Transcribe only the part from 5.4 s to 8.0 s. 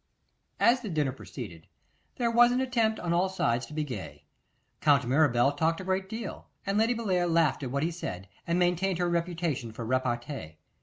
talked a great deal, and Lady Bellair laughed at what he